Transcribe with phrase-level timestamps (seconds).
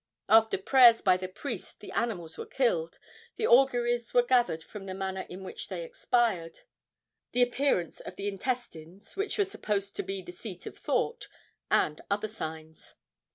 [0.27, 2.97] After prayers by the priest the animals were killed,
[3.37, 6.61] and auguries were gathered from the manner in which they expired,
[7.33, 11.27] the appearance of the intestines which were supposed to be the seat of thought
[11.69, 12.95] and other signs.